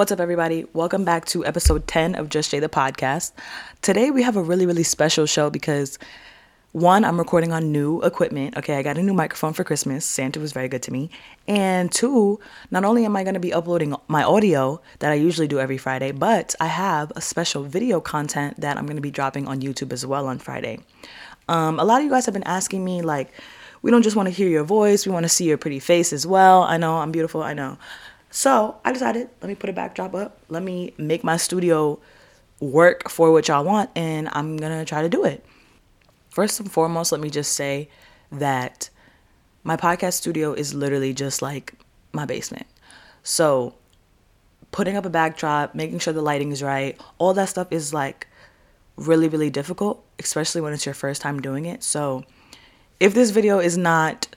[0.00, 0.64] What's up, everybody?
[0.72, 3.32] Welcome back to episode 10 of Just Jay the podcast.
[3.82, 5.98] Today, we have a really, really special show because
[6.72, 8.56] one, I'm recording on new equipment.
[8.56, 10.06] Okay, I got a new microphone for Christmas.
[10.06, 11.10] Santa was very good to me.
[11.46, 12.40] And two,
[12.70, 15.76] not only am I going to be uploading my audio that I usually do every
[15.76, 19.60] Friday, but I have a special video content that I'm going to be dropping on
[19.60, 20.78] YouTube as well on Friday.
[21.46, 23.34] Um, a lot of you guys have been asking me, like,
[23.82, 26.12] we don't just want to hear your voice, we want to see your pretty face
[26.12, 26.62] as well.
[26.62, 27.76] I know I'm beautiful, I know.
[28.30, 30.38] So I decided, let me put a backdrop up.
[30.48, 31.98] Let me make my studio
[32.60, 35.44] work for what y'all want, and I'm gonna try to do it.
[36.30, 37.88] First and foremost, let me just say
[38.30, 38.88] that
[39.64, 41.74] my podcast studio is literally just like
[42.12, 42.66] my basement.
[43.22, 43.74] So
[44.70, 48.28] putting up a backdrop, making sure the lighting is right, all that stuff is like
[48.96, 51.82] really, really difficult, especially when it's your first time doing it.
[51.82, 52.24] So
[53.00, 54.28] if this video is not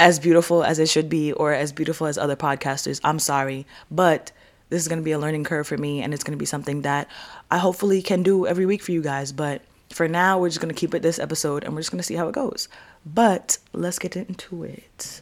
[0.00, 3.00] as beautiful as it should be or as beautiful as other podcasters.
[3.04, 4.32] I'm sorry, but
[4.70, 6.46] this is going to be a learning curve for me and it's going to be
[6.46, 7.08] something that
[7.50, 9.32] I hopefully can do every week for you guys.
[9.32, 12.00] But for now, we're just going to keep it this episode and we're just going
[12.00, 12.68] to see how it goes.
[13.06, 15.20] But let's get into it.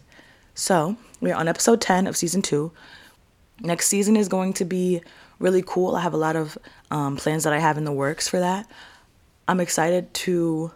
[0.54, 2.72] So, we're on episode 10 of season 2.
[3.60, 5.02] Next season is going to be
[5.38, 5.96] really cool.
[5.96, 6.56] I have a lot of
[6.90, 8.66] um, plans that I have in the works for that.
[9.48, 10.72] I'm excited to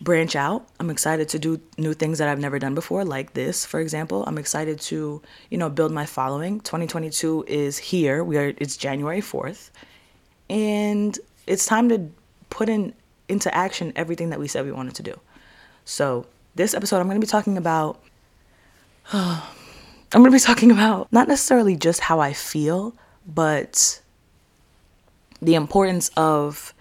[0.00, 0.66] branch out.
[0.78, 4.24] I'm excited to do new things that I've never done before, like this, for example.
[4.26, 6.60] I'm excited to, you know, build my following.
[6.60, 8.22] 2022 is here.
[8.22, 9.70] We are it's January 4th.
[10.50, 12.08] And it's time to
[12.50, 12.94] put in
[13.28, 15.18] into action everything that we said we wanted to do.
[15.84, 18.00] So, this episode I'm going to be talking about
[19.12, 19.42] I'm
[20.22, 22.94] going to be talking about not necessarily just how I feel,
[23.26, 24.00] but
[25.42, 26.72] the importance of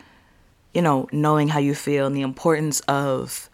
[0.75, 3.49] you know, knowing how you feel and the importance of,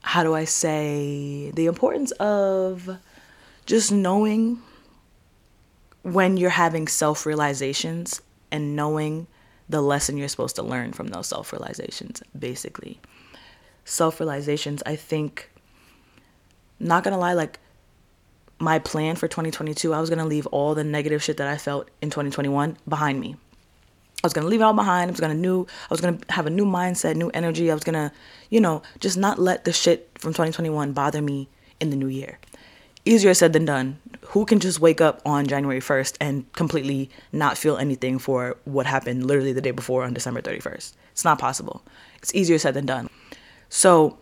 [0.00, 2.98] how do I say, the importance of
[3.66, 4.62] just knowing
[6.02, 9.26] when you're having self realizations and knowing
[9.68, 12.98] the lesson you're supposed to learn from those self realizations, basically.
[13.84, 15.50] Self realizations, I think,
[16.80, 17.60] not gonna lie, like
[18.58, 21.90] my plan for 2022, I was gonna leave all the negative shit that I felt
[22.00, 23.36] in 2021 behind me.
[24.22, 25.08] I was gonna leave it all behind.
[25.08, 25.62] I was gonna new.
[25.62, 27.70] I was gonna have a new mindset, new energy.
[27.70, 28.12] I was gonna,
[28.50, 31.48] you know, just not let the shit from 2021 bother me
[31.80, 32.38] in the new year.
[33.04, 33.98] Easier said than done.
[34.26, 38.86] Who can just wake up on January 1st and completely not feel anything for what
[38.86, 40.92] happened literally the day before on December 31st?
[41.10, 41.82] It's not possible.
[42.18, 43.10] It's easier said than done.
[43.68, 44.18] So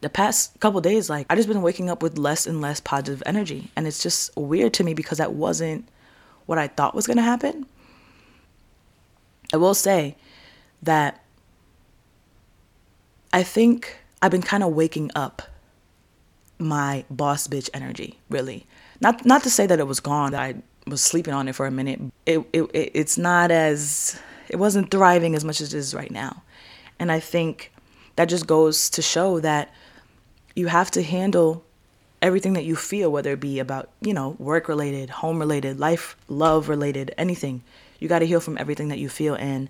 [0.00, 3.22] the past couple days, like I just been waking up with less and less positive
[3.24, 5.88] energy, and it's just weird to me because that wasn't
[6.46, 7.66] what I thought was gonna happen
[9.52, 10.16] I will say
[10.82, 11.22] that
[13.32, 15.42] I think I've been kind of waking up
[16.58, 18.66] my boss bitch energy, really.
[19.00, 20.54] Not not to say that it was gone, that I
[20.86, 22.00] was sleeping on it for a minute.
[22.26, 26.10] It, it, it it's not as it wasn't thriving as much as it is right
[26.10, 26.42] now.
[26.98, 27.72] And I think
[28.16, 29.72] that just goes to show that
[30.54, 31.64] you have to handle
[32.20, 36.16] everything that you feel, whether it be about, you know, work related, home related, life,
[36.28, 37.62] love related, anything
[38.00, 39.34] you got to heal from everything that you feel.
[39.34, 39.68] And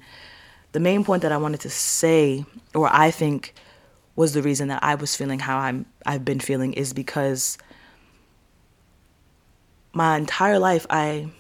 [0.72, 3.54] the main point that I wanted to say, or I think
[4.16, 7.58] was the reason that I was feeling how I'm I've been feeling is because
[9.92, 11.30] my entire life I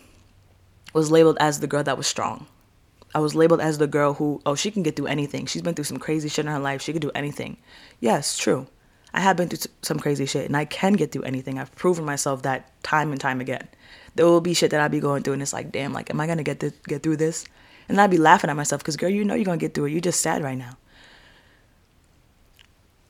[0.92, 2.46] was labeled as the girl that was strong.
[3.14, 5.46] I was labeled as the girl who, oh, she can get through anything.
[5.46, 6.80] She's been through some crazy shit in her life.
[6.80, 7.56] She could do anything.
[7.98, 8.68] Yes, true.
[9.12, 11.58] I have been through some crazy shit and I can get through anything.
[11.58, 13.68] I've proven myself that time and time again
[14.20, 16.20] there will be shit that I'd be going through, and it's like, damn, like, am
[16.20, 17.46] I gonna get this, get through this?
[17.88, 19.92] And I'd be laughing at myself because, girl, you know you're gonna get through it.
[19.92, 20.76] You're just sad right now.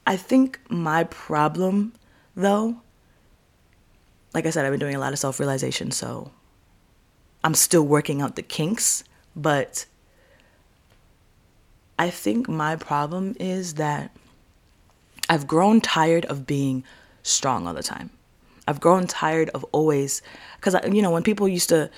[0.07, 1.95] I think my problem,
[2.37, 2.77] though,
[4.35, 6.31] like I said, I've been doing a lot of self realization, so
[7.43, 9.03] I'm still working out the kinks,
[9.35, 9.87] but
[11.99, 14.17] I think my problem is that
[15.29, 16.85] I've grown tired of being
[17.25, 18.11] strong all the time.
[18.71, 20.23] I've grown tired of always,
[20.57, 21.91] because, you know, when people used to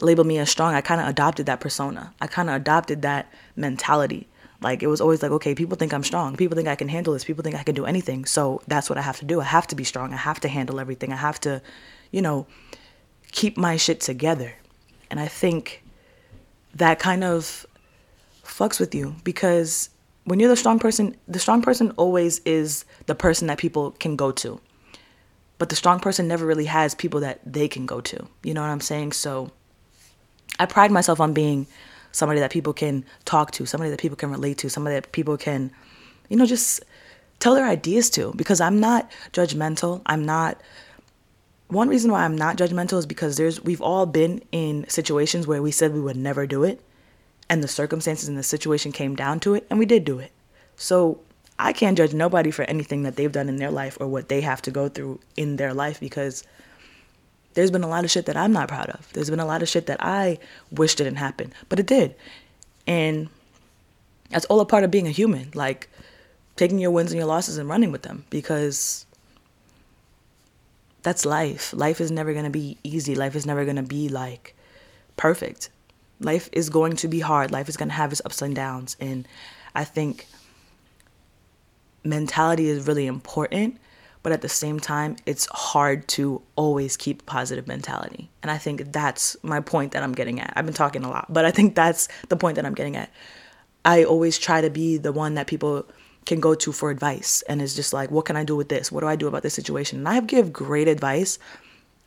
[0.00, 2.14] label me as strong, I kind of adopted that persona.
[2.20, 4.26] I kind of adopted that mentality.
[4.62, 6.36] Like it was always like, okay, people think I'm strong.
[6.36, 7.24] People think I can handle this.
[7.24, 8.24] People think I can do anything.
[8.24, 9.40] So that's what I have to do.
[9.40, 10.14] I have to be strong.
[10.14, 11.12] I have to handle everything.
[11.12, 11.60] I have to,
[12.10, 12.46] you know,
[13.30, 14.54] keep my shit together.
[15.10, 15.84] And I think
[16.74, 17.66] that kind of
[18.42, 19.90] fucks with you because
[20.24, 24.16] when you're the strong person, the strong person always is the person that people can
[24.16, 24.58] go to.
[25.58, 28.26] But the strong person never really has people that they can go to.
[28.42, 29.12] You know what I'm saying?
[29.12, 29.52] So
[30.58, 31.66] I pride myself on being
[32.12, 35.36] somebody that people can talk to, somebody that people can relate to, somebody that people
[35.36, 35.70] can,
[36.28, 36.82] you know, just
[37.40, 40.02] tell their ideas to because I'm not judgmental.
[40.06, 40.60] I'm not
[41.68, 45.62] one reason why I'm not judgmental is because there's we've all been in situations where
[45.62, 46.80] we said we would never do it
[47.48, 50.30] and the circumstances and the situation came down to it and we did do it.
[50.76, 51.20] So
[51.58, 54.40] I can't judge nobody for anything that they've done in their life or what they
[54.40, 56.44] have to go through in their life because
[57.54, 59.12] there's been a lot of shit that I'm not proud of.
[59.12, 60.38] There's been a lot of shit that I
[60.72, 62.16] wish didn't happen, but it did.
[62.86, 63.28] And
[64.30, 65.88] that's all a part of being a human, like
[66.56, 69.06] taking your wins and your losses and running with them because
[71.02, 71.72] that's life.
[71.72, 73.14] Life is never going to be easy.
[73.14, 74.56] Life is never going to be like
[75.16, 75.70] perfect.
[76.18, 77.52] Life is going to be hard.
[77.52, 78.96] Life is going to have its ups and downs.
[78.98, 79.28] And
[79.74, 80.26] I think
[82.04, 83.78] mentality is really important
[84.24, 88.30] but at the same time, it's hard to always keep positive mentality.
[88.42, 90.50] And I think that's my point that I'm getting at.
[90.56, 93.10] I've been talking a lot, but I think that's the point that I'm getting at.
[93.84, 95.86] I always try to be the one that people
[96.24, 98.90] can go to for advice and it's just like, what can I do with this?
[98.90, 99.98] What do I do about this situation?
[99.98, 101.38] And I give great advice.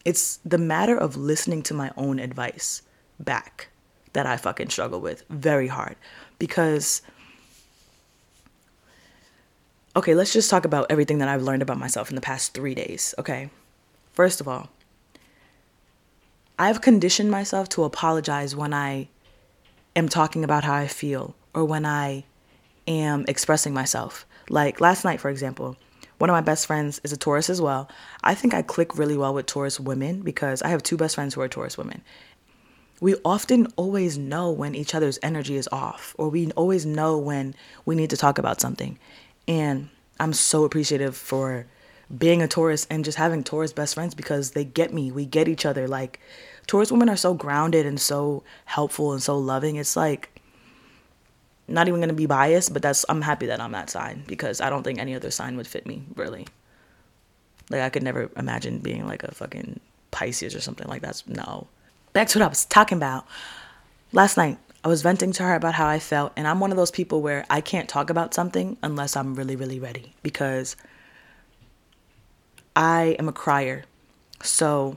[0.04, 2.82] It's the matter of listening to my own advice
[3.20, 3.68] back
[4.14, 5.98] that I fucking struggle with very hard
[6.40, 7.04] because
[9.98, 12.76] Okay, let's just talk about everything that I've learned about myself in the past three
[12.76, 13.50] days, okay?
[14.14, 14.70] First of all,
[16.60, 19.10] I've conditioned myself to apologize when I
[19.96, 22.26] am talking about how I feel or when I
[22.88, 24.28] am expressing myself.
[24.52, 25.76] Like last night, for example,
[26.20, 27.90] one of my best friends is a Taurus as well.
[28.24, 31.34] I think I click really well with Taurus women because I have two best friends
[31.34, 32.04] who are Taurus women.
[33.00, 37.56] We often always know when each other's energy is off, or we always know when
[37.86, 39.00] we need to talk about something.
[39.48, 39.90] And
[40.20, 41.66] I'm so appreciative for
[42.16, 45.12] being a Taurus and just having Taurus best friends because they get me.
[45.12, 45.88] We get each other.
[45.88, 46.20] Like
[46.66, 49.76] Taurus women are so grounded and so helpful and so loving.
[49.76, 50.42] It's like
[51.68, 54.70] not even gonna be biased, but that's I'm happy that I'm that sign because I
[54.70, 56.48] don't think any other sign would fit me really.
[57.70, 59.80] Like I could never imagine being like a fucking
[60.12, 61.22] Pisces or something like that.
[61.28, 61.68] No.
[62.14, 63.28] Back to what I was talking about.
[64.14, 64.58] Last night,
[64.88, 67.22] I was venting to her about how I felt, and I'm one of those people
[67.22, 70.78] where I can't talk about something unless I'm really, really ready because
[72.74, 73.84] I am a crier.
[74.44, 74.96] So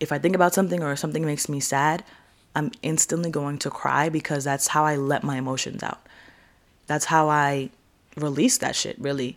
[0.00, 2.04] if I think about something or something makes me sad,
[2.56, 6.00] I'm instantly going to cry because that's how I let my emotions out.
[6.86, 7.68] That's how I
[8.16, 9.36] release that shit, really.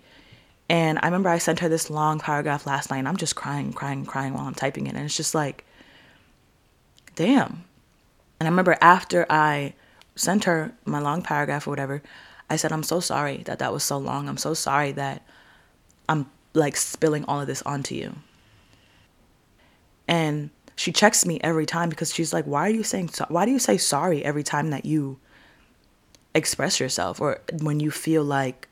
[0.69, 3.73] And I remember I sent her this long paragraph last night, and I'm just crying,
[3.73, 4.95] crying, crying while I'm typing it.
[4.95, 5.65] And it's just like,
[7.15, 7.65] damn,
[8.39, 9.73] and I remember after I
[10.15, 12.01] sent her my long paragraph or whatever,
[12.49, 14.29] I said, I'm so sorry that that was so long.
[14.29, 15.23] I'm so sorry that
[16.07, 18.15] I'm like spilling all of this onto you.
[20.07, 23.45] And she checks me every time because she's like, why are you saying, so- why
[23.45, 25.19] do you say sorry every time that you
[26.33, 28.67] express yourself or when you feel like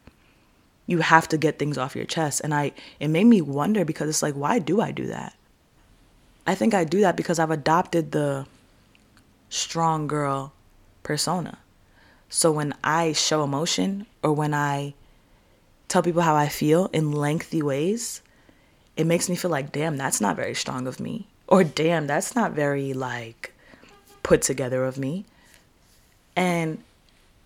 [0.88, 2.42] you have to get things off your chest?
[2.44, 5.36] And I, it made me wonder because it's like, why do I do that?
[6.48, 8.46] I think I do that because I've adopted the
[9.56, 10.54] strong girl
[11.04, 11.58] persona.
[12.30, 14.94] So when I show emotion or when I
[15.88, 18.22] tell people how I feel in lengthy ways,
[18.98, 21.28] it makes me feel like, damn, that's not very strong of me.
[21.48, 23.54] Or damn, that's not very like
[24.24, 25.26] put together of me.
[26.36, 26.84] And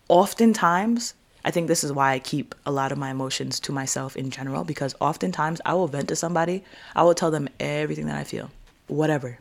[0.08, 1.14] oftentimes,
[1.46, 4.32] I think this is why I keep a lot of my emotions to myself in
[4.32, 6.64] general because oftentimes I will vent to somebody,
[6.96, 8.50] I will tell them everything that I feel,
[8.88, 9.38] whatever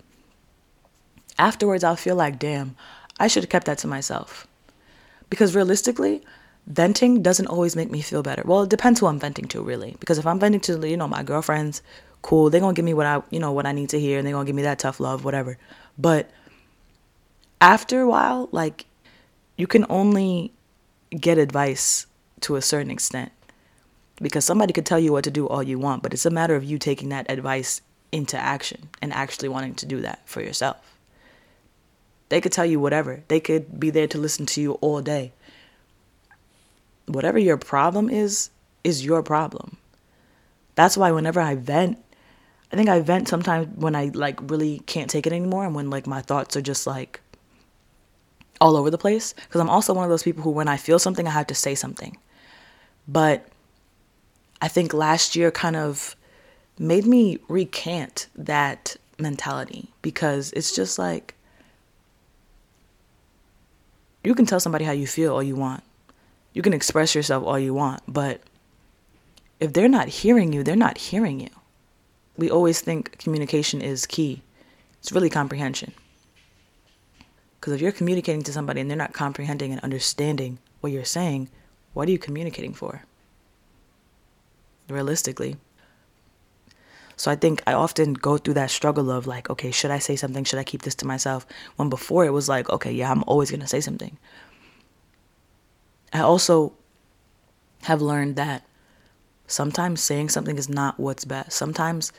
[1.38, 2.76] afterwards I'll feel like, damn,
[3.18, 4.46] I should have kept that to myself.
[5.30, 6.22] Because realistically,
[6.66, 8.42] venting doesn't always make me feel better.
[8.44, 9.96] Well, it depends who I'm venting to, really.
[10.00, 11.82] Because if I'm venting to, you know, my girlfriends,
[12.22, 14.26] cool, they're gonna give me what I, you know, what I need to hear, and
[14.26, 15.58] they're gonna give me that tough love, whatever.
[15.98, 16.30] But
[17.60, 18.86] after a while, like,
[19.56, 20.52] you can only
[21.10, 22.06] get advice
[22.40, 23.32] to a certain extent.
[24.20, 26.56] Because somebody could tell you what to do all you want, but it's a matter
[26.56, 30.97] of you taking that advice into action and actually wanting to do that for yourself.
[32.28, 33.22] They could tell you whatever.
[33.28, 35.32] They could be there to listen to you all day.
[37.06, 38.50] Whatever your problem is,
[38.84, 39.78] is your problem.
[40.74, 41.98] That's why whenever I vent,
[42.72, 45.90] I think I vent sometimes when I like really can't take it anymore and when
[45.90, 47.20] like my thoughts are just like
[48.60, 50.98] all over the place because I'm also one of those people who, when I feel
[50.98, 52.18] something, I have to say something.
[53.06, 53.48] But
[54.60, 56.14] I think last year kind of
[56.78, 61.34] made me recant that mentality because it's just like
[64.28, 65.82] you can tell somebody how you feel all you want.
[66.52, 68.42] You can express yourself all you want, but
[69.58, 71.48] if they're not hearing you, they're not hearing you.
[72.36, 74.42] We always think communication is key.
[74.98, 75.94] It's really comprehension.
[77.58, 81.48] Because if you're communicating to somebody and they're not comprehending and understanding what you're saying,
[81.94, 83.04] what are you communicating for?
[84.90, 85.56] Realistically.
[87.18, 90.14] So I think I often go through that struggle of like, okay, should I say
[90.14, 90.44] something?
[90.44, 91.46] Should I keep this to myself?
[91.74, 94.16] When before it was like, okay, yeah, I'm always going to say something.
[96.12, 96.74] I also
[97.82, 98.64] have learned that
[99.48, 101.52] sometimes saying something is not what's best.
[101.52, 102.12] Sometimes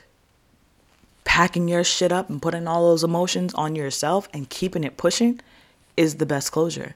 [1.24, 5.40] packing your shit up and putting all those emotions on yourself and keeping it pushing
[5.96, 6.94] is the best closure.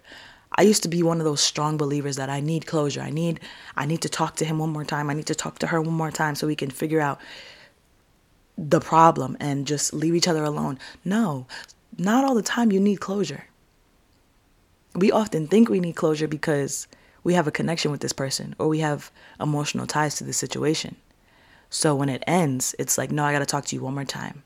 [0.57, 3.01] I used to be one of those strong believers that I need closure.
[3.01, 3.41] I need
[3.77, 5.09] I need to talk to him one more time.
[5.09, 7.19] I need to talk to her one more time so we can figure out
[8.57, 10.79] the problem and just leave each other alone.
[11.05, 11.47] No,
[11.99, 13.47] not all the time you need closure.
[14.95, 16.87] We often think we need closure because
[17.25, 20.97] we have a connection with this person or we have emotional ties to the situation.
[21.71, 24.05] So when it ends, it's like, no, I got to talk to you one more
[24.05, 24.45] time.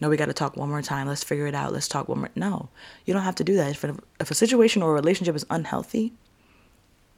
[0.00, 1.06] No, we got to talk one more time.
[1.06, 1.74] Let's figure it out.
[1.74, 2.30] Let's talk one more.
[2.34, 2.70] No,
[3.04, 3.70] you don't have to do that.
[3.70, 3.84] If,
[4.18, 6.14] if a situation or a relationship is unhealthy,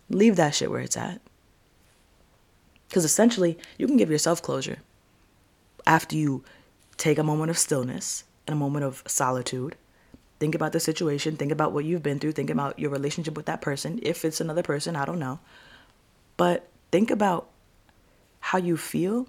[0.08, 1.20] leave that shit where it's at.
[2.88, 4.78] Because essentially, you can give yourself closure
[5.86, 6.44] after you
[6.96, 9.76] take a moment of stillness and a moment of solitude.
[10.38, 13.46] Think about the situation, think about what you've been through, think about your relationship with
[13.46, 14.00] that person.
[14.02, 15.38] If it's another person, I don't know.
[16.36, 17.48] But think about
[18.40, 19.28] how you feel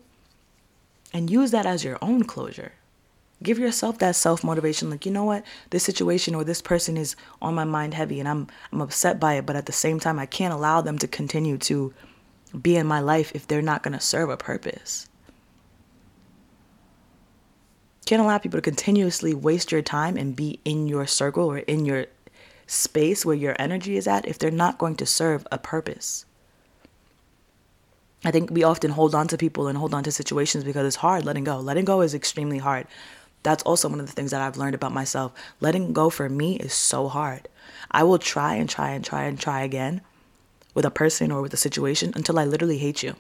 [1.13, 2.73] and use that as your own closure.
[3.43, 5.45] Give yourself that self motivation like, you know what?
[5.69, 9.35] This situation or this person is on my mind heavy and I'm I'm upset by
[9.35, 11.93] it, but at the same time I can't allow them to continue to
[12.59, 15.07] be in my life if they're not going to serve a purpose.
[18.05, 21.85] Can't allow people to continuously waste your time and be in your circle or in
[21.85, 22.07] your
[22.67, 26.25] space where your energy is at if they're not going to serve a purpose.
[28.25, 30.95] I think we often hold on to people and hold on to situations because it's
[30.97, 31.59] hard letting go.
[31.59, 32.87] Letting go is extremely hard.
[33.43, 35.33] That's also one of the things that I've learned about myself.
[35.59, 37.49] Letting go for me is so hard.
[37.91, 40.01] I will try and try and try and try again
[40.73, 43.15] with a person or with a situation until I literally hate you.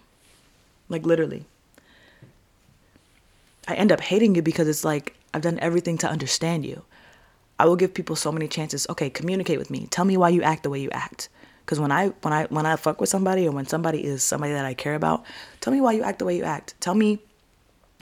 [0.87, 1.45] Like, literally.
[3.67, 6.83] I end up hating you because it's like I've done everything to understand you.
[7.59, 8.87] I will give people so many chances.
[8.89, 9.87] Okay, communicate with me.
[9.89, 11.29] Tell me why you act the way you act.
[11.65, 14.53] Because when I when I when I fuck with somebody or when somebody is somebody
[14.53, 15.23] that I care about,
[15.61, 16.73] tell me why you act the way you act.
[16.81, 17.19] Tell me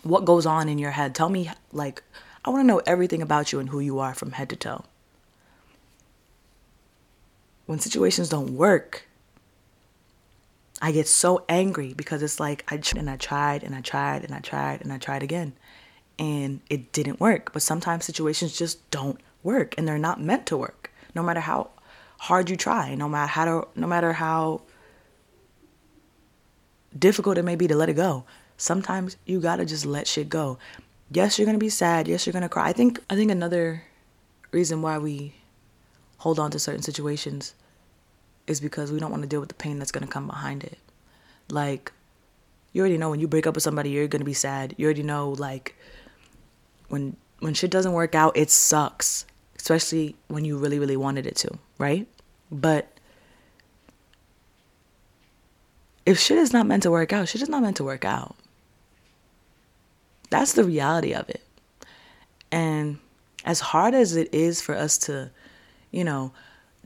[0.03, 1.13] what goes on in your head.
[1.13, 2.01] Tell me like
[2.44, 4.84] I want to know everything about you and who you are from head to toe.
[7.68, 9.08] When situations don't work,
[10.82, 14.34] I get so angry because it's like I and I tried and I tried and
[14.34, 15.54] I tried and I tried again
[16.18, 17.54] and it didn't work.
[17.54, 20.92] But sometimes situations just don't work and they're not meant to work.
[21.14, 21.70] No matter how
[22.18, 24.62] hard you try, no matter how to, no matter how
[26.98, 28.26] difficult it may be to let it go.
[28.58, 30.58] Sometimes you gotta just let shit go.
[31.12, 32.08] Yes, you're gonna be sad.
[32.08, 32.70] Yes, you're gonna cry.
[32.70, 33.84] I think I think another
[34.52, 35.36] reason why we
[36.18, 37.54] hold on to certain situations
[38.51, 40.77] is because we don't want to deal with the pain that's gonna come behind it.
[41.50, 41.91] Like
[42.74, 44.75] you already know when you break up with somebody, you're gonna be sad.
[44.77, 45.75] You already know like
[46.89, 49.25] when when shit doesn't work out, it sucks
[49.62, 52.08] especially when you really, really wanted it to, right?
[52.51, 52.91] But
[56.03, 58.36] if shit is not meant to work out, shit is not meant to work out.
[60.31, 61.43] That's the reality of it.
[62.51, 62.98] And
[63.46, 65.29] as hard as it is for us to,
[65.91, 66.34] you know,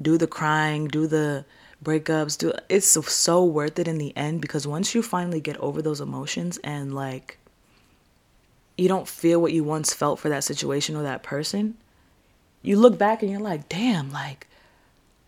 [0.01, 1.45] do the crying, do the
[1.83, 5.81] breakups, do it's so, worth it in the end because once you finally get over
[5.81, 7.37] those emotions and like
[8.77, 11.75] you don't feel what you once felt for that situation or that person,
[12.61, 14.47] you look back and you're like, damn, like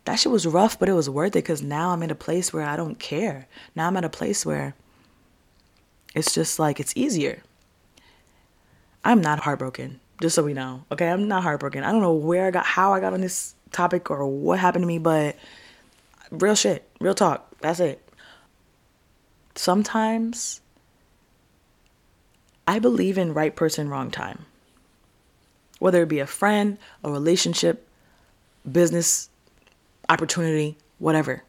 [0.06, 2.52] that shit was rough, but it was worth it because now I'm in a place
[2.52, 3.48] where I don't care.
[3.76, 4.74] Now I'm at a place where
[6.16, 7.44] it's just like it's easier.
[9.06, 10.84] I'm not heartbroken, just so we know.
[10.92, 11.84] Okay, I'm not heartbroken.
[11.84, 14.84] I don't know where I got, how I got on this topic or what happened
[14.84, 15.36] to me, but
[16.32, 17.50] real shit, real talk.
[17.62, 18.04] That's it.
[19.56, 20.62] Sometimes
[22.68, 24.46] I believe in right person, wrong time
[25.80, 27.88] whether it be a friend, a relationship,
[28.70, 29.30] business
[30.10, 31.44] opportunity, whatever.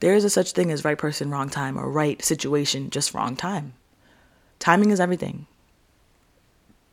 [0.00, 3.36] There is a such thing as right person, wrong time, or right situation, just wrong
[3.36, 3.74] time.
[4.58, 5.46] Timing is everything.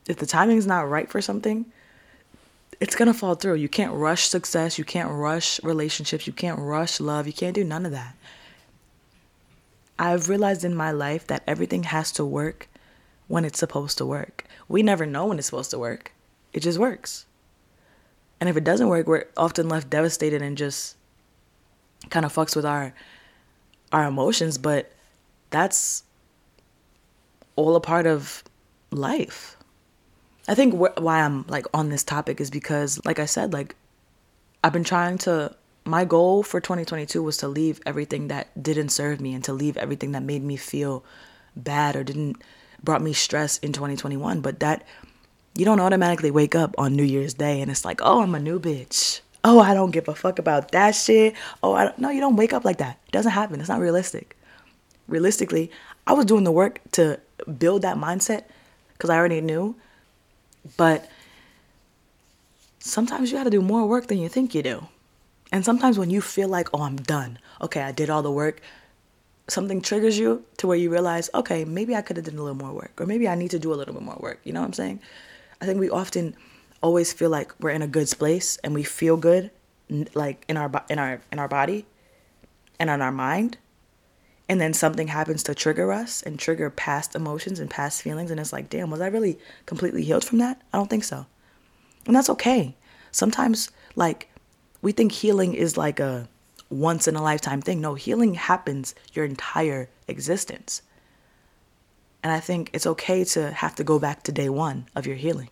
[0.08, 1.66] If the timing is not right for something,
[2.82, 3.54] it's gonna fall through.
[3.54, 7.64] You can't rush success, you can't rush relationships, you can't rush love, you can't do
[7.64, 8.16] none of that.
[10.00, 12.68] I've realized in my life that everything has to work
[13.28, 14.46] when it's supposed to work.
[14.68, 16.12] We never know when it's supposed to work,
[16.54, 17.28] it just works.
[18.40, 20.98] And if it doesn't work, we're often left devastated and just
[22.10, 22.94] kind of fucks with our
[23.92, 24.92] our emotions, but
[25.52, 26.04] that's
[27.56, 28.44] all a part of
[28.90, 29.56] life.
[30.51, 33.74] I think wh- why I'm like on this topic is because, like I said, like
[34.63, 35.55] I've been trying to.
[35.86, 39.77] My goal for 2022 was to leave everything that didn't serve me and to leave
[39.77, 41.05] everything that made me feel
[41.55, 42.43] bad or didn't
[42.84, 44.41] brought me stress in 2021.
[44.41, 44.86] But that
[45.55, 48.39] you don't automatically wake up on New Year's Day and it's like, oh, I'm a
[48.39, 49.22] new bitch.
[49.46, 51.34] Oh, I don't give a fuck about that shit.
[51.63, 53.00] Oh, I don't, no, you don't wake up like that.
[53.08, 53.60] It doesn't happen.
[53.60, 54.38] It's not realistic.
[55.08, 55.72] Realistically,
[56.05, 57.20] I was doing the work to
[57.58, 58.43] build that mindset
[58.93, 59.75] because I already knew
[60.77, 61.10] but
[62.80, 64.88] sometimes you got to do more work than you think you do.
[65.51, 68.62] And sometimes when you feel like, oh, I'm done, okay, I did all the work,
[69.48, 72.56] something triggers you to where you realize, okay, maybe I could have done a little
[72.56, 74.39] more work, or maybe I need to do a little bit more work.
[74.44, 75.01] You know what I'm saying?
[75.60, 76.36] I think we often
[76.82, 79.51] always feel like we're in a good place and we feel good,
[80.13, 81.86] like in our in our in our body,
[82.80, 83.58] and on our mind,
[84.51, 88.38] and then something happens to trigger us and trigger past emotions and past feelings and
[88.38, 90.62] it's like damn was i really completely healed from that?
[90.74, 91.25] I don't think so.
[92.05, 92.75] And that's okay.
[93.12, 94.27] Sometimes like
[94.81, 96.27] we think healing is like a
[96.70, 97.79] once in a lifetime thing.
[97.79, 100.81] No healing happens your entire existence.
[102.22, 105.15] And i think it's okay to have to go back to day one of your
[105.15, 105.50] healing.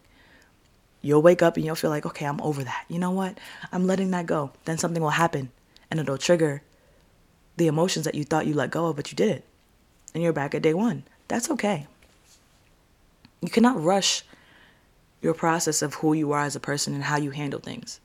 [1.02, 2.84] You'll wake up and you'll feel like okay i'm over that.
[2.90, 3.40] You know what?
[3.72, 4.52] I'm letting that go.
[4.66, 5.54] Then something will happen
[5.90, 6.64] and it'll trigger
[7.60, 9.44] the emotions that you thought you let go of, but you didn't.
[10.14, 11.04] And you're back at day one.
[11.28, 11.86] That's okay.
[13.42, 14.24] You cannot rush
[15.22, 18.00] your process of who you are as a person and how you handle things.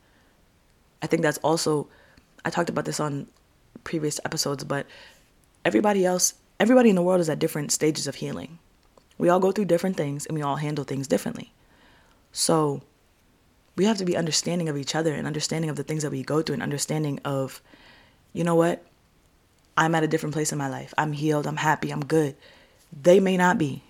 [1.01, 1.89] I think that's also,
[2.45, 3.27] I talked about this on
[3.85, 4.87] previous episodes, but
[5.65, 8.59] everybody else, everybody in the world is at different stages of healing.
[9.17, 11.53] We all go through different things and we all handle things differently.
[12.33, 12.83] So
[13.77, 16.23] we have to be understanding of each other and understanding of the things that we
[16.23, 17.63] go through and understanding of,
[18.33, 18.85] you know what?
[19.77, 20.95] I'm at a different place in my life.
[20.97, 21.47] I'm healed.
[21.47, 21.91] I'm happy.
[21.91, 22.37] I'm good.
[23.03, 23.83] They may not be.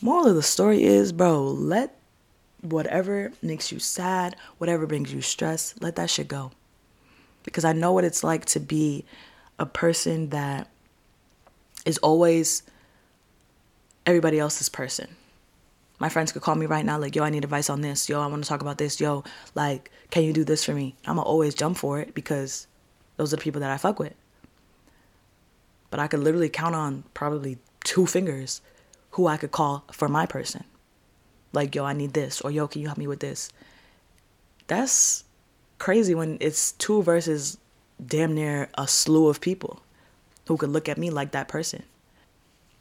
[0.00, 1.96] Moral of the story is, bro, let
[2.60, 6.50] whatever makes you sad, whatever brings you stress, let that shit go.
[7.44, 9.04] Because I know what it's like to be
[9.58, 10.68] a person that
[11.84, 12.62] is always
[14.06, 15.08] everybody else's person.
[16.00, 18.08] My friends could call me right now, like, yo, I need advice on this.
[18.08, 19.00] Yo, I want to talk about this.
[19.00, 20.94] Yo, like, can you do this for me?
[21.06, 22.66] I'm going to always jump for it because
[23.16, 24.14] those are the people that I fuck with
[25.90, 28.60] but I could literally count on probably two fingers
[29.12, 30.64] who I could call for my person.
[31.52, 33.50] Like, yo, I need this, or yo, can you help me with this?
[34.66, 35.24] That's
[35.78, 37.58] crazy when it's two versus
[38.04, 39.82] damn near a slew of people
[40.46, 41.82] who could look at me like that person.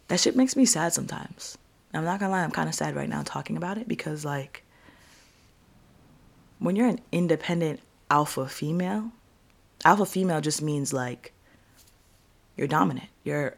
[0.09, 1.57] That shit makes me sad sometimes.
[1.93, 4.63] I'm not gonna lie, I'm kind of sad right now talking about it because, like,
[6.59, 9.11] when you're an independent alpha female,
[9.85, 11.33] alpha female just means like
[12.57, 13.07] you're dominant.
[13.23, 13.55] You're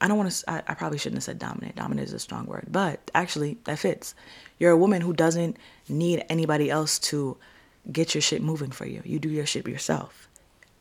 [0.00, 1.76] I don't want to I, I, probably shouldn't have said dominant.
[1.76, 4.14] Dominant is a strong word, but actually that fits.
[4.58, 5.56] You're a woman who doesn't
[5.88, 7.36] need anybody else to
[7.90, 9.02] get your shit moving for you.
[9.04, 10.28] You do your shit yourself.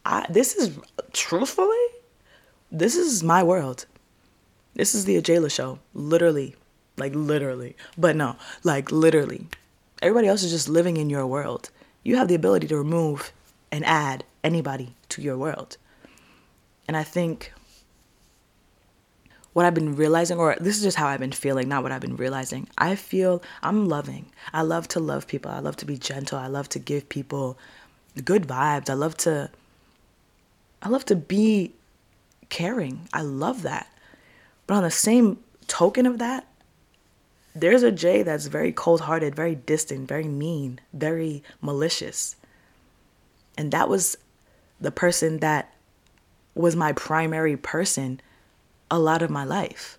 [0.06, 0.78] I this is
[1.14, 1.86] truthfully
[2.72, 3.86] this is my world.
[4.74, 6.56] This is the Ajayla show, literally.
[6.98, 7.76] Like literally.
[7.98, 9.48] But no, like literally.
[10.02, 11.70] Everybody else is just living in your world.
[12.04, 13.32] You have the ability to remove
[13.72, 15.78] and add anybody to your world.
[16.88, 17.52] And I think
[19.54, 22.02] what I've been realizing, or this is just how I've been feeling, not what I've
[22.02, 22.68] been realizing.
[22.78, 24.26] I feel I'm loving.
[24.54, 25.50] I love to love people.
[25.50, 26.38] I love to be gentle.
[26.38, 27.58] I love to give people
[28.24, 28.90] good vibes.
[28.90, 29.50] I love to
[30.82, 31.74] I love to be
[32.50, 33.08] caring.
[33.14, 33.88] I love that.
[34.68, 36.46] But on the same token of that,
[37.56, 42.36] there's a Jay that's very cold hearted, very distant, very mean, very malicious.
[43.58, 44.18] And that was
[44.82, 45.74] the person that
[46.56, 48.22] was my primary person
[48.90, 49.98] a lot of my life.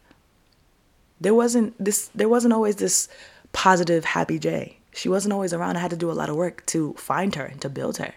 [1.21, 3.09] There wasn't this there wasn't always this
[3.53, 4.79] positive happy Jay.
[4.93, 5.77] She wasn't always around.
[5.77, 8.15] I had to do a lot of work to find her and to build her.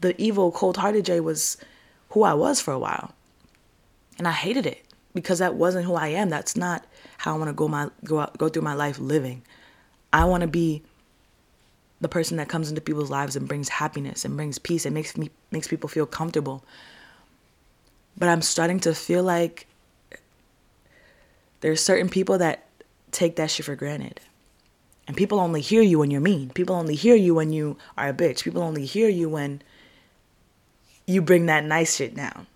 [0.00, 1.56] The evil, cold-hearted Jay was
[2.10, 3.14] who I was for a while.
[4.18, 6.28] And I hated it because that wasn't who I am.
[6.28, 6.84] That's not
[7.18, 9.42] how I want to go my go out, go through my life living.
[10.12, 10.82] I want to be
[12.00, 15.16] the person that comes into people's lives and brings happiness and brings peace and makes
[15.16, 16.64] me makes people feel comfortable
[18.16, 19.66] but I'm starting to feel like
[21.60, 22.66] there's certain people that
[23.10, 24.20] take that shit for granted.
[25.06, 26.50] And people only hear you when you're mean.
[26.50, 28.44] People only hear you when you are a bitch.
[28.44, 29.62] People only hear you when
[31.06, 32.46] you bring that nice shit down.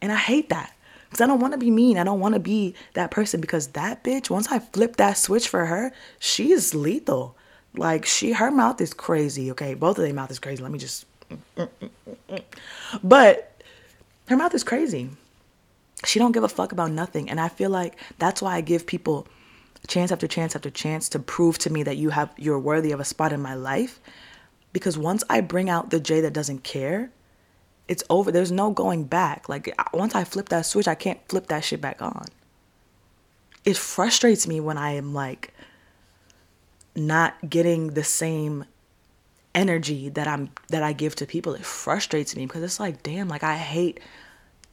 [0.00, 0.74] And I hate that.
[1.08, 1.98] Because I don't want to be mean.
[1.98, 5.48] I don't want to be that person because that bitch, once I flip that switch
[5.48, 7.36] for her, she is lethal.
[7.76, 9.74] Like she her mouth is crazy, okay?
[9.74, 10.62] Both of their mouth is crazy.
[10.62, 11.90] Let me just mm, mm,
[12.28, 12.42] mm,
[13.02, 13.49] But
[14.30, 15.10] her mouth is crazy.
[16.04, 17.28] She don't give a fuck about nothing.
[17.28, 19.26] And I feel like that's why I give people
[19.88, 23.00] chance after chance after chance to prove to me that you have you're worthy of
[23.00, 24.00] a spot in my life.
[24.72, 27.10] Because once I bring out the Jay that doesn't care,
[27.88, 28.30] it's over.
[28.30, 29.48] There's no going back.
[29.48, 32.26] Like once I flip that switch, I can't flip that shit back on.
[33.64, 35.52] It frustrates me when I am like
[36.94, 38.64] not getting the same
[39.54, 41.54] energy that I'm that I give to people.
[41.54, 44.00] It frustrates me because it's like, damn, like I hate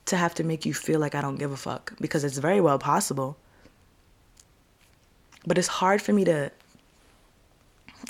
[0.06, 2.62] to have to make you feel like I don't give a fuck because it's very
[2.62, 3.38] well possible.
[5.46, 6.52] But it's hard for me to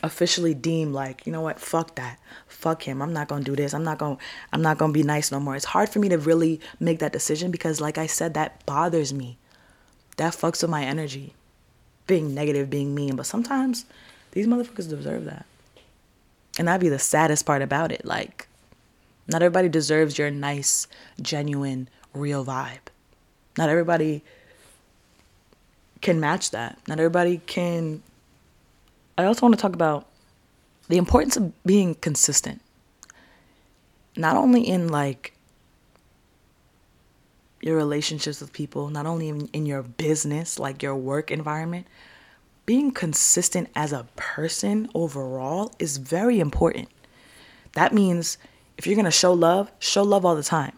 [0.04, 2.20] officially deem like you know what fuck that.
[2.48, 3.02] Fuck him.
[3.02, 3.74] I'm not gonna do this.
[3.74, 4.18] I'm not gonna
[4.52, 5.56] i'm not gonna be nice no more.
[5.56, 9.14] It's hard for me to really make that decision because like i said that bothers
[9.14, 9.38] me.
[10.18, 11.34] That fucks with my energy.
[12.08, 13.16] Being negative being mean.
[13.16, 13.86] But sometimes
[14.32, 15.46] these motherfuckers deserve that
[16.58, 18.48] and that'd be the saddest part about it like
[19.28, 20.88] not everybody deserves your nice
[21.22, 22.90] genuine real vibe
[23.58, 24.24] not everybody
[26.02, 28.02] can match that not everybody can
[29.18, 30.06] I also want to talk about
[30.90, 32.62] the importance of being consistent.
[34.16, 35.34] Not only in like
[37.62, 41.88] your relationships with people, not only in, in your business, like your work environment,
[42.68, 46.90] being consistent as a person overall is very important.
[47.74, 48.38] That means
[48.78, 50.74] if you're going to show love, show love all the time.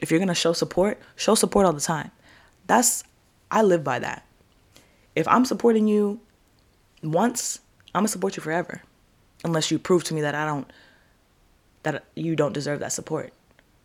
[0.00, 2.10] If you're going to show support, show support all the time.
[2.66, 3.02] That's,
[3.50, 4.24] I live by that.
[5.16, 6.20] If I'm supporting you
[7.02, 7.60] once,
[7.94, 8.82] I'm gonna support you forever,
[9.42, 10.70] unless you prove to me that I don't,
[11.82, 13.32] that you don't deserve that support,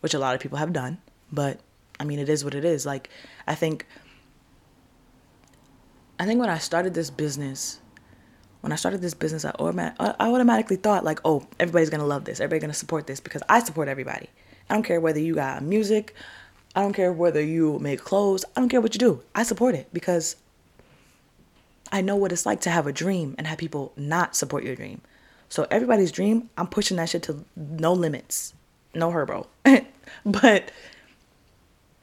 [0.02, 1.00] which a lot of people have done.
[1.32, 1.60] But
[2.00, 2.86] I mean, it is what it is.
[2.86, 3.10] Like,
[3.48, 3.88] I think,
[6.20, 7.80] I think when I started this business,
[8.62, 12.26] when I started this business, I, automat- I automatically thought like, oh, everybody's gonna love
[12.26, 14.30] this, everybody's gonna support this because I support everybody.
[14.70, 16.16] I don't care whether you got music,
[16.76, 19.22] I don't care whether you make clothes, I don't care what you do.
[19.34, 20.36] I support it because
[21.92, 24.76] I know what it's like to have a dream and have people not support your
[24.76, 25.02] dream.
[25.50, 28.54] So everybody's dream, I'm pushing that shit to no limits.
[28.94, 29.48] No herbo.
[30.26, 30.72] but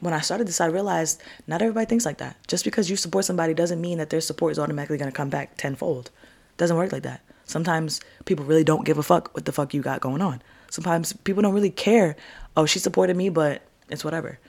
[0.02, 2.36] when I started this, I realized not everybody thinks like that.
[2.48, 5.30] Just because you support somebody doesn't mean that their support is automatically going to come
[5.30, 6.10] back tenfold.
[6.56, 7.20] Doesn't work like that.
[7.44, 10.42] Sometimes people really don't give a fuck what the fuck you got going on.
[10.70, 12.16] Sometimes people don't really care.
[12.56, 14.40] Oh, she supported me, but it's whatever.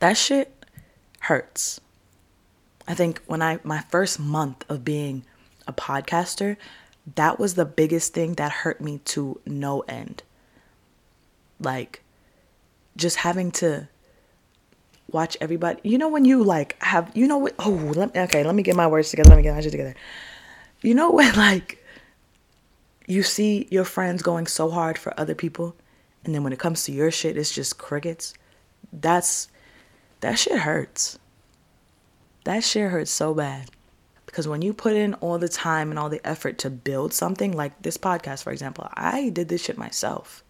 [0.00, 0.52] That shit
[1.20, 1.80] hurts.
[2.86, 5.24] I think when I my first month of being
[5.66, 6.58] a podcaster,
[7.14, 10.22] that was the biggest thing that hurt me to no end.
[11.58, 12.02] Like
[12.98, 13.88] just having to
[15.14, 15.80] watch everybody.
[15.82, 18.62] You know when you like have you know what oh let me, okay, let me
[18.62, 19.30] get my words together.
[19.30, 19.94] Let me get my shit together.
[20.82, 21.82] You know when like
[23.06, 25.74] you see your friends going so hard for other people
[26.24, 28.34] and then when it comes to your shit it's just crickets.
[28.92, 29.48] That's
[30.20, 31.18] that shit hurts
[32.44, 33.70] that shit hurts so bad.
[34.26, 37.52] Because when you put in all the time and all the effort to build something,
[37.52, 40.43] like this podcast, for example, I did this shit myself.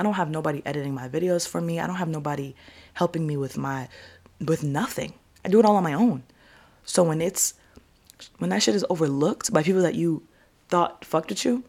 [0.00, 1.78] I don't have nobody editing my videos for me.
[1.78, 2.54] I don't have nobody
[2.94, 3.86] helping me with my
[4.40, 5.12] with nothing.
[5.44, 6.22] I do it all on my own.
[6.86, 7.52] So when it's
[8.38, 10.22] when that shit is overlooked by people that you
[10.70, 11.64] thought fucked with you,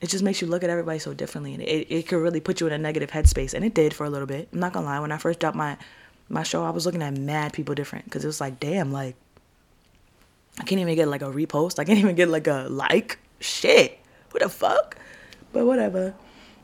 [0.00, 2.60] it just makes you look at everybody so differently and it, it could really put
[2.60, 3.52] you in a negative headspace.
[3.52, 4.48] And it did for a little bit.
[4.52, 5.76] I'm not gonna lie, when I first dropped my
[6.28, 9.16] my show, I was looking at mad people different because it was like, damn, like
[10.60, 11.80] I can't even get like a repost.
[11.80, 13.18] I can't even get like a like.
[13.40, 13.98] Shit,
[14.30, 14.96] what the fuck?
[15.52, 16.14] But whatever.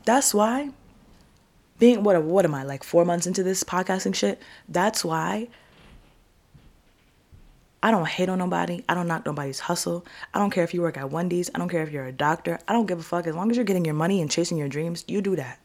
[0.04, 0.70] That's why
[1.78, 4.40] being what what am I like four months into this podcasting shit?
[4.68, 5.48] That's why
[7.82, 8.84] I don't hate on nobody.
[8.88, 10.04] I don't knock nobody's hustle.
[10.34, 11.48] I don't care if you work at Wendy's.
[11.54, 12.58] I don't care if you're a doctor.
[12.66, 13.26] I don't give a fuck.
[13.26, 15.60] As long as you're getting your money and chasing your dreams, you do that.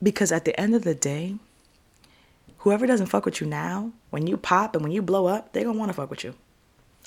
[0.00, 1.34] Because at the end of the day,
[2.58, 5.64] whoever doesn't fuck with you now, when you pop and when you blow up, they're
[5.64, 6.34] gonna wanna fuck with you.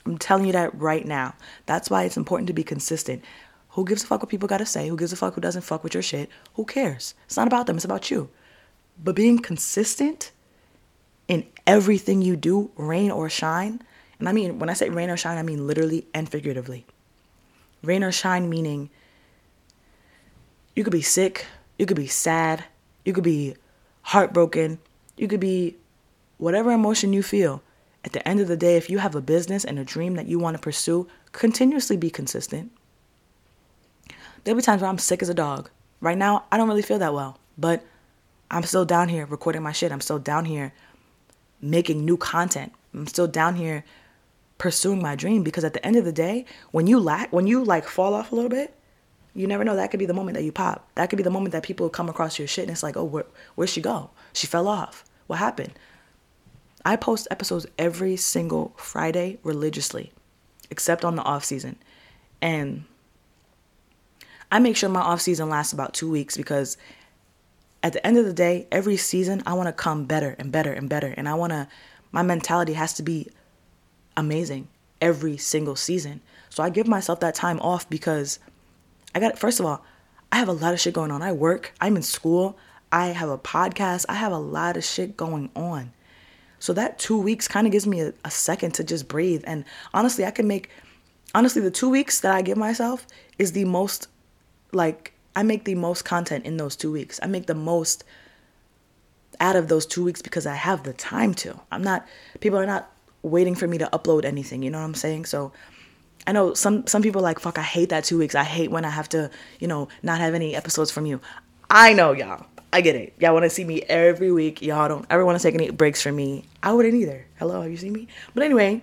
[0.06, 1.36] I'm telling you that right now.
[1.68, 3.24] That's why it's important to be consistent.
[3.72, 4.88] Who gives a fuck what people gotta say?
[4.88, 6.30] Who gives a fuck who doesn't fuck with your shit?
[6.56, 7.14] Who cares?
[7.26, 8.30] It's not about them, it's about you.
[9.02, 10.32] But being consistent
[11.28, 13.82] in everything you do, rain or shine,
[14.20, 16.86] and I mean, when I say rain or shine, I mean literally and figuratively.
[17.82, 18.90] Rain or shine meaning
[20.76, 21.48] you could be sick,
[21.80, 22.64] you could be sad,
[23.04, 23.56] you could be
[24.02, 24.80] heartbroken.
[25.18, 25.78] You could be
[26.38, 27.62] whatever emotion you feel.
[28.04, 30.28] At the end of the day, if you have a business and a dream that
[30.28, 32.72] you want to pursue, continuously be consistent.
[34.44, 35.70] There'll be times where I'm sick as a dog.
[36.00, 37.86] Right now, I don't really feel that well, but
[38.50, 39.92] I'm still down here recording my shit.
[39.92, 40.74] I'm still down here
[41.62, 42.74] making new content.
[42.94, 43.86] I'm still down here
[44.58, 47.64] pursuing my dream because at the end of the day, when you lack, when you
[47.64, 48.76] like fall off a little bit,
[49.34, 49.76] you never know.
[49.76, 50.90] That could be the moment that you pop.
[50.96, 53.04] That could be the moment that people come across your shit and it's like, oh,
[53.04, 53.26] where,
[53.56, 54.10] where'd she go?
[54.34, 55.06] She fell off.
[55.28, 55.74] What happened?
[56.84, 60.12] I post episodes every single Friday religiously,
[60.70, 61.78] except on the off season.
[62.42, 62.86] And
[64.52, 66.78] I make sure my off season lasts about two weeks because
[67.84, 70.72] at the end of the day, every season I want to come better and better
[70.74, 71.14] and better.
[71.16, 71.68] And I want to,
[72.12, 73.30] my mentality has to be
[74.18, 74.68] amazing
[75.00, 76.22] every single season.
[76.50, 78.40] So I give myself that time off because
[79.16, 79.84] I got, first of all,
[80.32, 81.22] I have a lot of shit going on.
[81.22, 82.58] I work, I'm in school,
[82.92, 85.94] I have a podcast, I have a lot of shit going on.
[86.60, 89.44] So that two weeks kind of gives me a, a second to just breathe.
[89.48, 90.70] And honestly, I can make,
[91.34, 93.08] honestly, the two weeks that I give myself
[93.40, 94.08] is the most,
[94.72, 97.20] like, I make the most content in those two weeks.
[97.24, 98.04] I make the most
[99.40, 101.60] out of those two weeks because I have the time to.
[101.72, 102.06] I'm not,
[102.40, 102.92] people are not
[103.24, 105.26] waiting for me to upload anything, you know what I'm saying?
[105.26, 105.52] So
[106.28, 108.36] I know some some people like fuck I hate that 2 weeks.
[108.36, 111.20] I hate when I have to, you know, not have any episodes from you.
[111.70, 112.46] I know y'all.
[112.74, 113.14] I get it.
[113.20, 114.62] Y'all want to see me every week.
[114.62, 116.46] Y'all don't ever want to take any breaks from me.
[116.64, 117.26] I wouldn't either.
[117.38, 118.08] Hello, have you seen me?
[118.34, 118.82] But anyway,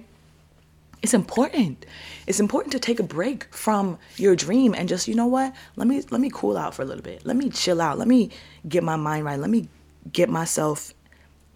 [1.03, 1.87] it's important.
[2.27, 5.55] It's important to take a break from your dream and just, you know what?
[5.77, 7.25] Let me let me cool out for a little bit.
[7.25, 7.99] Let me chill out.
[7.99, 8.31] Let me
[8.69, 9.39] get my mind right.
[9.39, 9.69] Let me
[10.13, 10.93] get myself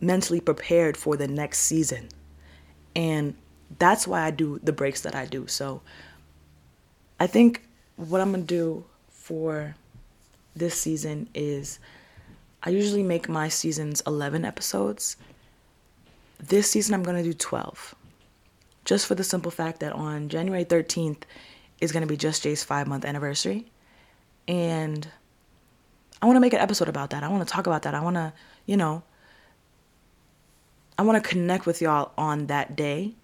[0.01, 2.09] mentally prepared for the next season.
[2.95, 3.35] And
[3.79, 5.47] that's why I do the breaks that I do.
[5.47, 5.81] So
[7.19, 7.63] I think
[7.97, 9.75] what I'm to do for
[10.55, 11.79] this season is
[12.63, 15.17] I usually make my seasons 11 episodes.
[16.39, 17.95] This season I'm to do 12.
[18.85, 21.23] Just for the simple fact that on January 13th
[21.81, 23.67] is going to be Just Jay's 5 month anniversary.
[24.49, 25.07] And
[26.21, 27.23] I want to make an episode about that.
[27.23, 27.95] I want to talk about that.
[27.95, 28.33] I want to,
[28.67, 29.03] you know,
[30.99, 33.15] I want to connect with y'all on that day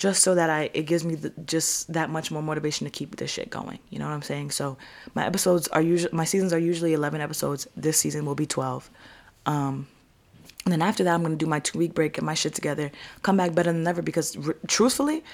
[0.00, 3.16] just so that I it gives me the, just that much more motivation to keep
[3.16, 3.78] this shit going.
[3.90, 4.50] You know what I'm saying?
[4.50, 4.78] So
[5.14, 7.68] my episodes are usually my seasons are usually 11 episodes.
[7.76, 8.90] This season will be 12.
[9.44, 9.88] Um,
[10.64, 12.90] and then after that, I'm gonna do my two week break, get my shit together,
[13.22, 14.02] come back better than ever.
[14.02, 15.24] Because r- truthfully,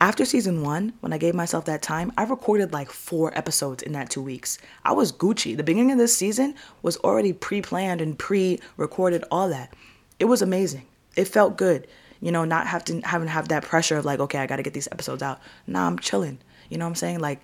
[0.00, 3.92] after season one, when I gave myself that time, I recorded like four episodes in
[3.92, 4.58] that two weeks.
[4.84, 5.56] I was Gucci.
[5.56, 9.74] The beginning of this season was already pre planned and pre recorded, all that.
[10.18, 10.86] It was amazing.
[11.16, 11.86] It felt good
[12.20, 14.56] you know, not have to having to have that pressure of like, okay, I got
[14.56, 15.40] to get these episodes out.
[15.66, 16.38] Nah, I'm chilling.
[16.70, 17.20] You know what I'm saying?
[17.20, 17.40] Like,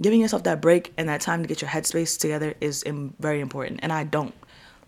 [0.00, 2.84] giving yourself that break and that time to get your headspace together is
[3.18, 3.80] very important.
[3.82, 4.34] And I don't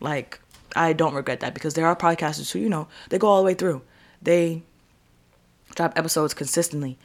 [0.01, 0.41] like,
[0.75, 3.47] I don't regret that because there are podcasters who, you know, they go all the
[3.47, 3.83] way through.
[4.23, 4.63] They
[5.75, 6.99] drop episodes consistently.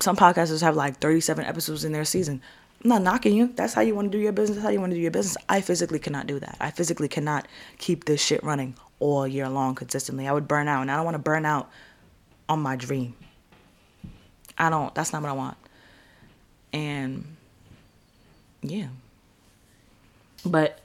[0.00, 2.42] Some podcasters have like 37 episodes in their season.
[2.82, 3.52] I'm not knocking you.
[3.54, 4.56] That's how you want to do your business.
[4.56, 5.36] That's how you want to do your business.
[5.48, 6.56] I physically cannot do that.
[6.60, 10.28] I physically cannot keep this shit running all year long consistently.
[10.28, 11.70] I would burn out, and I don't want to burn out
[12.48, 13.14] on my dream.
[14.58, 14.94] I don't.
[14.94, 15.56] That's not what I want.
[16.72, 17.36] And
[18.62, 18.88] yeah.
[20.44, 20.80] But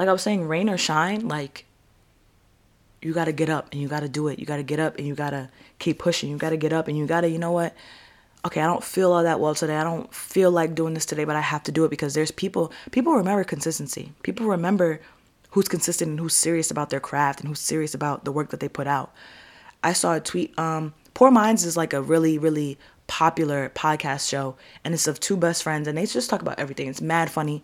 [0.00, 1.66] like I was saying, rain or shine, like
[3.02, 4.38] you got to get up and you got to do it.
[4.38, 6.30] You got to get up and you got to keep pushing.
[6.30, 7.74] You got to get up and you got to, you know what?
[8.46, 9.76] Okay, I don't feel all that well today.
[9.76, 12.30] I don't feel like doing this today, but I have to do it because there's
[12.30, 14.14] people, people remember consistency.
[14.22, 15.02] People remember
[15.50, 18.60] who's consistent and who's serious about their craft and who's serious about the work that
[18.60, 19.12] they put out.
[19.84, 20.58] I saw a tweet.
[20.58, 25.36] Um, Poor Minds is like a really, really popular podcast show, and it's of two
[25.36, 26.88] best friends, and they just talk about everything.
[26.88, 27.62] It's mad funny,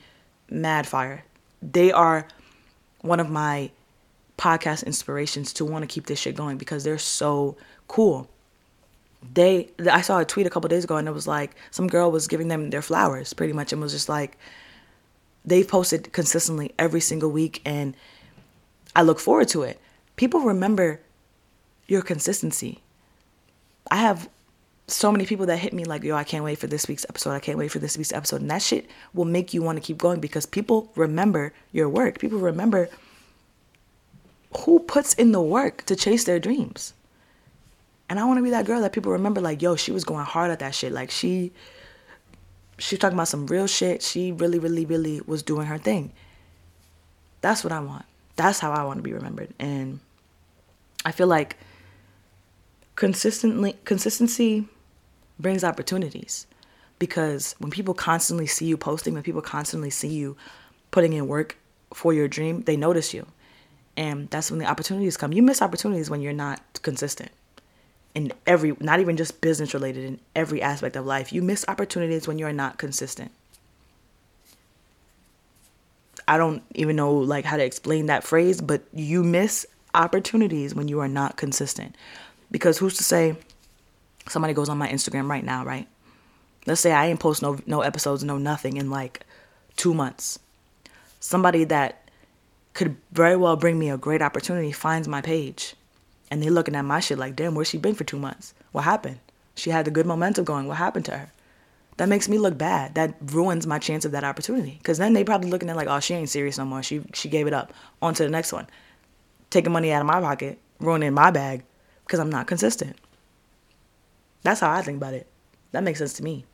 [0.50, 1.24] mad fire.
[1.62, 2.26] They are
[3.00, 3.70] one of my
[4.38, 7.56] podcast inspirations to want to keep this shit going because they're so
[7.88, 8.28] cool.
[9.34, 12.12] They, I saw a tweet a couple days ago, and it was like some girl
[12.12, 14.38] was giving them their flowers, pretty much, and was just like,
[15.46, 17.94] they've posted consistently every single week and
[18.94, 19.80] I look forward to it.
[20.16, 21.00] People remember
[21.86, 22.80] your consistency.
[23.90, 24.28] I have
[24.88, 27.32] so many people that hit me like, yo, I can't wait for this week's episode.
[27.32, 28.40] I can't wait for this week's episode.
[28.40, 32.18] And that shit will make you want to keep going because people remember your work.
[32.18, 32.88] People remember
[34.58, 36.92] who puts in the work to chase their dreams.
[38.08, 40.24] And I want to be that girl that people remember, like, yo, she was going
[40.24, 40.92] hard at that shit.
[40.92, 41.50] Like, she
[42.78, 44.02] she's talking about some real shit.
[44.02, 46.12] She really, really, really was doing her thing.
[47.40, 48.04] That's what I want.
[48.36, 49.48] That's how I want to be remembered.
[49.58, 49.98] And
[51.04, 51.56] I feel like
[52.94, 54.68] consistently consistency
[55.38, 56.46] brings opportunities
[56.98, 60.36] because when people constantly see you posting, when people constantly see you
[60.90, 61.56] putting in work
[61.92, 63.26] for your dream, they notice you.
[63.96, 65.32] And that's when the opportunities come.
[65.32, 67.30] You miss opportunities when you're not consistent
[68.14, 71.32] in every, not even just business related, in every aspect of life.
[71.32, 73.30] You miss opportunities when you're not consistent.
[76.28, 80.88] I don't even know like how to explain that phrase, but you miss opportunities when
[80.88, 81.94] you are not consistent.
[82.50, 83.36] Because who's to say
[84.28, 85.88] somebody goes on my Instagram right now, right?
[86.66, 89.24] Let's say I ain't post no no episodes, no nothing in like
[89.76, 90.38] 2 months.
[91.20, 92.10] Somebody that
[92.74, 95.74] could very well bring me a great opportunity finds my page
[96.30, 98.54] and they looking at my shit like, "Damn, where's she been for 2 months?
[98.72, 99.20] What happened?
[99.54, 100.66] She had the good momentum going.
[100.66, 101.30] What happened to her?"
[101.96, 102.94] that makes me look bad.
[102.94, 104.78] That ruins my chance of that opportunity.
[104.82, 106.82] Cause then they probably looking at like, oh, she ain't serious no more.
[106.82, 107.72] She she gave it up.
[108.02, 108.66] On to the next one.
[109.50, 111.64] Taking money out of my pocket, ruining my bag,
[112.04, 112.96] because I'm not consistent.
[114.46, 115.26] That's how I think about it.
[115.72, 116.44] That makes sense to me.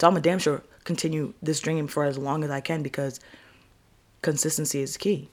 [0.00, 3.20] So I'm a damn sure continue this dream for as long as I can because
[4.22, 5.28] consistency is key.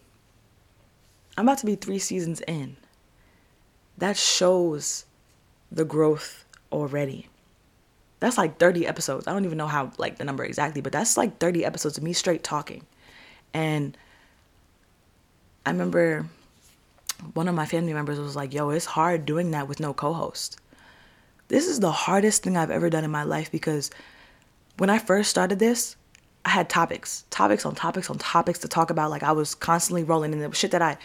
[1.36, 2.78] I'm about to be three seasons in.
[3.98, 5.06] That shows
[5.72, 7.28] the growth already.
[8.20, 9.26] That's like 30 episodes.
[9.26, 12.04] I don't even know how like the number exactly, but that's like 30 episodes of
[12.04, 12.86] me straight talking.
[13.52, 13.98] And
[15.66, 16.28] I remember
[17.34, 20.60] one of my family members was like, "Yo, it's hard doing that with no co-host."
[21.52, 23.92] This is the hardest thing I've ever done in my life because
[24.78, 25.98] when I first started this,
[26.46, 29.10] I had topics, topics on topics on topics to talk about.
[29.10, 30.98] Like I was constantly rolling, and it was shit that I,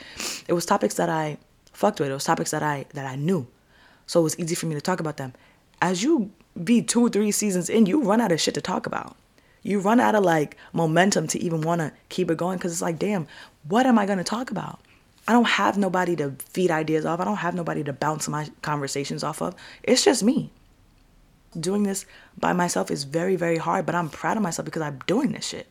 [0.46, 1.38] it was topics that I
[1.72, 2.10] fucked with.
[2.10, 3.48] It was topics that I that I knew,
[4.06, 5.32] so it was easy for me to talk about them.
[5.82, 6.30] As you
[6.62, 9.16] be two, three seasons in, you run out of shit to talk about.
[9.64, 12.82] You run out of like momentum to even want to keep it going because it's
[12.82, 13.26] like, damn,
[13.66, 14.78] what am I to talk about?
[15.28, 17.20] I don't have nobody to feed ideas off.
[17.20, 19.54] I don't have nobody to bounce my conversations off of.
[19.82, 20.50] It's just me.
[21.58, 22.06] Doing this
[22.38, 25.46] by myself is very, very hard, but I'm proud of myself because I'm doing this
[25.46, 25.66] shit.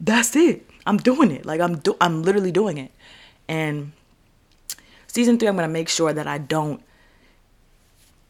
[0.00, 0.68] That's it.
[0.86, 1.46] I'm doing it.
[1.46, 2.90] Like I'm do- I'm literally doing it.
[3.48, 3.92] And
[5.06, 6.82] season 3 I'm going to make sure that I don't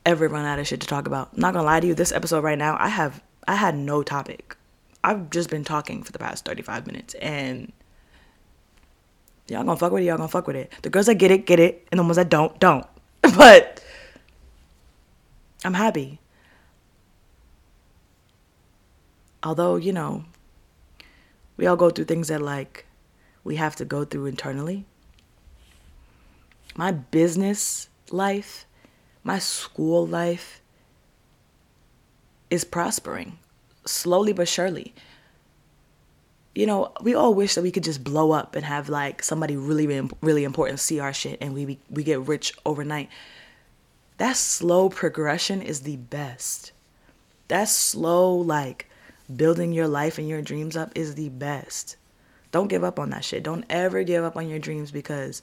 [0.07, 1.31] ever run out of shit to talk about.
[1.35, 4.03] I'm not gonna lie to you, this episode right now, I have I had no
[4.03, 4.57] topic.
[5.05, 7.73] I've just been talking for the past 35 minutes and
[9.49, 10.73] y'all gonna fuck with it, y'all gonna fuck with it.
[10.83, 12.87] The girls that get it, get it, and the ones that don't, don't.
[13.37, 13.83] But
[15.65, 16.21] I'm happy.
[19.43, 20.25] Although, you know,
[21.57, 22.87] we all go through things that like
[23.45, 24.85] we have to go through internally.
[26.77, 28.67] My business life
[29.27, 30.63] my school life
[32.49, 33.41] is prospering
[33.85, 34.95] slowly but surely.
[36.57, 39.57] You know, we all wish that we could just blow up and have like somebody
[39.57, 39.87] really,
[40.23, 43.11] really important see our shit and we we get rich overnight.
[44.17, 46.73] That slow progression is the best.
[47.49, 48.89] That slow like
[49.35, 51.97] building your life and your dreams up is the best.
[52.53, 53.43] Don't give up on that shit.
[53.43, 55.43] Don't ever give up on your dreams because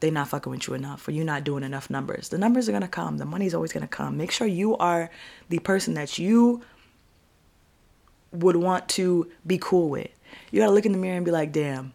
[0.00, 2.28] they're not fucking with you enough or you're not doing enough numbers.
[2.28, 3.16] The numbers are gonna come.
[3.16, 4.18] The money's always gonna come.
[4.18, 5.08] Make sure you are
[5.48, 6.60] the person that you
[8.32, 10.10] would want to be cool with.
[10.50, 11.94] You gotta look in the mirror and be like, damn,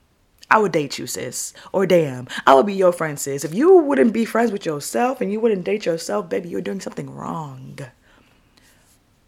[0.49, 1.53] I would date you, sis.
[1.71, 3.43] Or damn, I would be your friend, sis.
[3.43, 6.81] If you wouldn't be friends with yourself and you wouldn't date yourself, baby, you're doing
[6.81, 7.79] something wrong.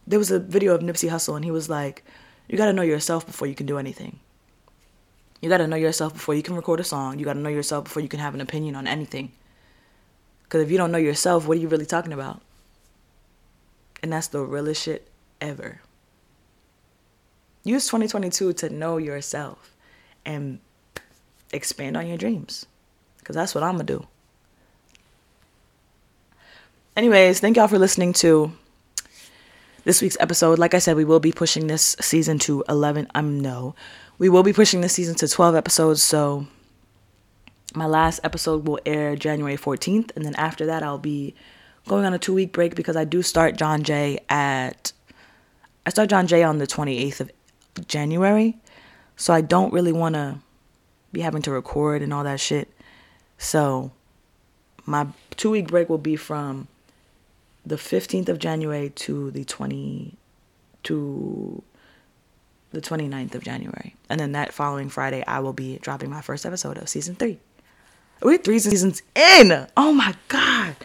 [0.07, 2.03] There was a video of Nipsey Hussle and he was like,
[2.47, 4.19] you gotta know yourself before you can do anything.
[5.41, 7.17] You got to know yourself before you can record a song.
[7.17, 9.31] You got to know yourself before you can have an opinion on anything.
[10.43, 12.41] Because if you don't know yourself, what are you really talking about?
[14.03, 15.07] And that's the realest shit
[15.39, 15.81] ever.
[17.63, 19.75] Use 2022 to know yourself
[20.25, 20.59] and
[21.51, 22.65] expand on your dreams.
[23.17, 24.07] Because that's what I'm going to do.
[26.95, 28.51] Anyways, thank y'all for listening to
[29.83, 30.59] this week's episode.
[30.59, 33.07] Like I said, we will be pushing this season to 11.
[33.13, 33.75] I'm um, no
[34.19, 36.03] we will be pushing this season to 12 episodes.
[36.03, 36.45] So
[37.73, 40.11] my last episode will air January 14th.
[40.15, 41.33] And then after that, I'll be
[41.87, 44.91] going on a two week break because I do start John Jay at,
[45.85, 47.31] I start John Jay on the 28th of
[47.87, 48.57] January.
[49.15, 50.39] So I don't really want to
[51.11, 52.69] be having to record and all that shit.
[53.37, 53.91] So
[54.85, 56.67] my two week break will be from
[57.65, 60.15] the 15th of January to the 20
[60.83, 61.63] to
[62.71, 63.95] the 29th of January.
[64.09, 67.39] And then that following Friday, I will be dropping my first episode of season three.
[68.21, 69.67] We're three seasons in.
[69.77, 70.75] Oh my God.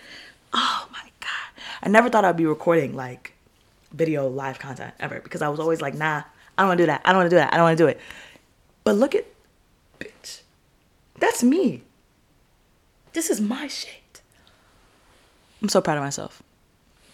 [0.53, 1.63] Oh my God.
[1.83, 3.33] I never thought I'd be recording like
[3.93, 6.23] video live content ever because I was always like, nah,
[6.57, 7.03] I don't want to do that.
[7.05, 7.53] I don't want to do that.
[7.53, 8.01] I don't want to do it.
[8.85, 9.27] But look at,
[9.99, 10.43] bitch.
[11.19, 11.83] That's me.
[13.13, 14.23] This is my shit.
[15.63, 16.43] I'm so proud of myself.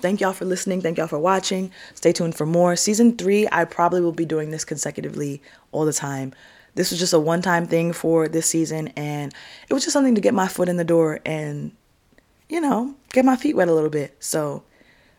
[0.01, 0.81] Thank y'all for listening.
[0.81, 1.71] Thank y'all for watching.
[1.95, 2.75] Stay tuned for more.
[2.75, 6.33] Season three, I probably will be doing this consecutively all the time.
[6.75, 9.35] this was just a one time thing for this season, and
[9.69, 11.73] it was just something to get my foot in the door and,
[12.49, 14.17] you know, get my feet wet a little bit.
[14.21, 14.63] So,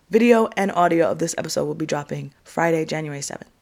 [0.10, 3.61] video and audio of this episode will be dropping Friday, January 7th.